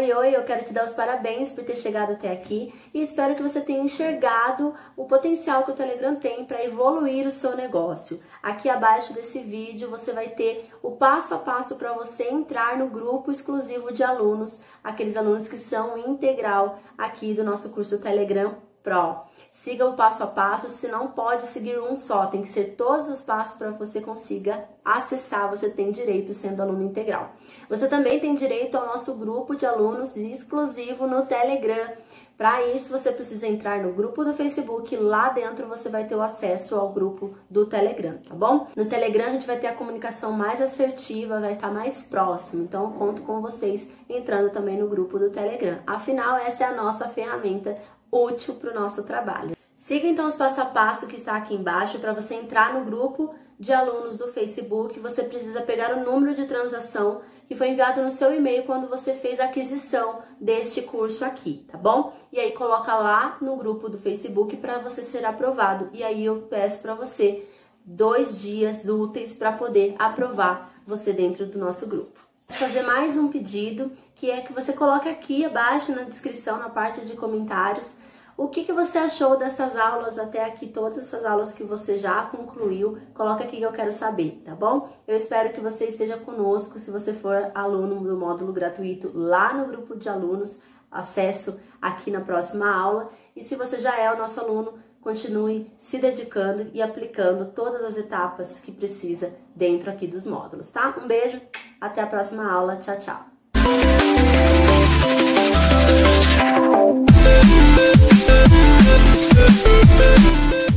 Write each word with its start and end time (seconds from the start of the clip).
Oi, 0.00 0.10
oi, 0.14 0.34
eu 0.34 0.44
quero 0.44 0.64
te 0.64 0.72
dar 0.72 0.86
os 0.86 0.94
parabéns 0.94 1.50
por 1.50 1.62
ter 1.62 1.76
chegado 1.76 2.12
até 2.12 2.32
aqui 2.32 2.72
e 2.94 3.02
espero 3.02 3.34
que 3.34 3.42
você 3.42 3.60
tenha 3.60 3.82
enxergado 3.82 4.74
o 4.96 5.04
potencial 5.04 5.62
que 5.62 5.72
o 5.72 5.74
Telegram 5.74 6.16
tem 6.16 6.42
para 6.46 6.64
evoluir 6.64 7.26
o 7.26 7.30
seu 7.30 7.54
negócio. 7.54 8.18
Aqui 8.42 8.70
abaixo 8.70 9.12
desse 9.12 9.40
vídeo 9.40 9.90
você 9.90 10.14
vai 10.14 10.30
ter 10.30 10.70
o 10.82 10.92
passo 10.92 11.34
a 11.34 11.38
passo 11.38 11.76
para 11.76 11.92
você 11.92 12.30
entrar 12.30 12.78
no 12.78 12.88
grupo 12.88 13.30
exclusivo 13.30 13.92
de 13.92 14.02
alunos, 14.02 14.62
aqueles 14.82 15.18
alunos 15.18 15.46
que 15.48 15.58
são 15.58 15.98
integral 15.98 16.78
aqui 16.96 17.34
do 17.34 17.44
nosso 17.44 17.68
curso 17.68 18.00
Telegram 18.00 18.69
Pro. 18.82 19.24
Siga 19.52 19.86
o 19.86 19.94
passo 19.94 20.22
a 20.22 20.26
passo, 20.26 20.68
se 20.68 20.88
não 20.88 21.08
pode 21.08 21.46
seguir 21.46 21.78
um 21.78 21.96
só, 21.96 22.26
tem 22.26 22.42
que 22.42 22.48
ser 22.48 22.76
todos 22.76 23.08
os 23.08 23.22
passos 23.22 23.56
para 23.58 23.70
você 23.72 24.00
consiga 24.00 24.64
acessar, 24.84 25.50
você 25.50 25.68
tem 25.68 25.90
direito 25.90 26.32
sendo 26.32 26.62
aluno 26.62 26.82
integral. 26.82 27.32
Você 27.68 27.88
também 27.88 28.18
tem 28.20 28.34
direito 28.34 28.76
ao 28.76 28.86
nosso 28.86 29.14
grupo 29.14 29.54
de 29.54 29.66
alunos 29.66 30.16
exclusivo 30.16 31.06
no 31.06 31.26
Telegram. 31.26 31.96
Para 32.40 32.66
isso, 32.68 32.90
você 32.90 33.12
precisa 33.12 33.46
entrar 33.46 33.82
no 33.82 33.92
grupo 33.92 34.24
do 34.24 34.32
Facebook, 34.32 34.96
lá 34.96 35.28
dentro 35.28 35.68
você 35.68 35.90
vai 35.90 36.06
ter 36.06 36.14
o 36.14 36.22
acesso 36.22 36.74
ao 36.74 36.90
grupo 36.90 37.34
do 37.50 37.66
Telegram, 37.66 38.16
tá 38.26 38.34
bom? 38.34 38.66
No 38.74 38.86
Telegram 38.86 39.26
a 39.26 39.32
gente 39.32 39.46
vai 39.46 39.58
ter 39.58 39.66
a 39.66 39.74
comunicação 39.74 40.32
mais 40.32 40.58
assertiva, 40.58 41.38
vai 41.38 41.52
estar 41.52 41.70
mais 41.70 42.02
próximo, 42.02 42.64
então 42.64 42.84
eu 42.84 42.90
conto 42.92 43.20
com 43.22 43.42
vocês 43.42 43.92
entrando 44.08 44.48
também 44.48 44.78
no 44.78 44.88
grupo 44.88 45.18
do 45.18 45.28
Telegram. 45.28 45.80
Afinal, 45.86 46.38
essa 46.38 46.64
é 46.64 46.66
a 46.68 46.74
nossa 46.74 47.06
ferramenta 47.08 47.76
útil 48.12 48.54
para 48.54 48.70
o 48.70 48.74
nosso 48.74 49.02
trabalho. 49.04 49.56
Siga 49.76 50.06
então 50.06 50.26
os 50.26 50.34
passo 50.34 50.60
a 50.60 50.66
passo 50.66 51.06
que 51.06 51.16
está 51.16 51.34
aqui 51.34 51.54
embaixo 51.54 51.98
para 51.98 52.12
você 52.12 52.34
entrar 52.34 52.74
no 52.74 52.84
grupo 52.84 53.34
de 53.58 53.72
alunos 53.72 54.16
do 54.16 54.28
Facebook. 54.28 55.00
Você 55.00 55.22
precisa 55.22 55.62
pegar 55.62 55.94
o 55.94 56.04
número 56.04 56.34
de 56.34 56.46
transação 56.46 57.22
que 57.46 57.56
foi 57.56 57.70
enviado 57.70 58.02
no 58.02 58.10
seu 58.10 58.32
e-mail 58.34 58.64
quando 58.64 58.88
você 58.88 59.14
fez 59.14 59.40
a 59.40 59.46
aquisição 59.46 60.20
deste 60.40 60.82
curso 60.82 61.24
aqui, 61.24 61.64
tá 61.70 61.76
bom? 61.76 62.14
E 62.30 62.38
aí 62.38 62.52
coloca 62.52 62.94
lá 62.94 63.38
no 63.40 63.56
grupo 63.56 63.88
do 63.88 63.98
Facebook 63.98 64.56
para 64.58 64.78
você 64.78 65.02
ser 65.02 65.24
aprovado. 65.24 65.88
E 65.92 66.04
aí 66.04 66.24
eu 66.24 66.42
peço 66.42 66.80
para 66.80 66.94
você 66.94 67.48
dois 67.84 68.40
dias 68.40 68.86
úteis 68.86 69.34
para 69.34 69.52
poder 69.52 69.96
aprovar 69.98 70.72
você 70.86 71.12
dentro 71.12 71.46
do 71.46 71.58
nosso 71.58 71.86
grupo 71.86 72.29
fazer 72.56 72.82
mais 72.82 73.16
um 73.16 73.28
pedido, 73.28 73.90
que 74.14 74.30
é 74.30 74.40
que 74.40 74.52
você 74.52 74.72
coloque 74.72 75.08
aqui 75.08 75.44
abaixo 75.44 75.92
na 75.92 76.02
descrição, 76.02 76.58
na 76.58 76.68
parte 76.68 77.00
de 77.02 77.14
comentários, 77.14 77.96
o 78.36 78.48
que, 78.48 78.64
que 78.64 78.72
você 78.72 78.96
achou 78.96 79.36
dessas 79.36 79.76
aulas 79.76 80.18
até 80.18 80.44
aqui, 80.44 80.66
todas 80.66 80.96
essas 80.98 81.26
aulas 81.26 81.52
que 81.52 81.62
você 81.62 81.98
já 81.98 82.22
concluiu, 82.22 82.96
coloca 83.12 83.44
aqui 83.44 83.58
que 83.58 83.62
eu 83.62 83.72
quero 83.72 83.92
saber, 83.92 84.42
tá 84.44 84.54
bom? 84.54 84.88
Eu 85.06 85.14
espero 85.14 85.52
que 85.52 85.60
você 85.60 85.84
esteja 85.84 86.16
conosco, 86.16 86.78
se 86.78 86.90
você 86.90 87.12
for 87.12 87.50
aluno 87.54 88.00
do 88.00 88.16
módulo 88.16 88.50
gratuito, 88.50 89.10
lá 89.14 89.52
no 89.52 89.66
grupo 89.66 89.94
de 89.94 90.08
alunos, 90.08 90.58
acesso 90.90 91.60
aqui 91.80 92.10
na 92.10 92.22
próxima 92.22 92.74
aula. 92.74 93.10
E 93.36 93.42
se 93.42 93.56
você 93.56 93.78
já 93.78 93.98
é 93.98 94.10
o 94.10 94.16
nosso 94.16 94.40
aluno, 94.40 94.72
continue 95.00 95.72
se 95.78 95.98
dedicando 95.98 96.70
e 96.72 96.82
aplicando 96.82 97.52
todas 97.52 97.82
as 97.82 97.96
etapas 97.96 98.60
que 98.60 98.70
precisa 98.70 99.34
dentro 99.54 99.90
aqui 99.90 100.06
dos 100.06 100.26
módulos, 100.26 100.70
tá? 100.70 100.96
Um 101.02 101.06
beijo, 101.06 101.40
até 101.80 102.00
a 102.00 102.06
próxima 102.06 102.50
aula, 102.50 102.76
tchau, 102.76 102.98
tchau! 102.98 103.39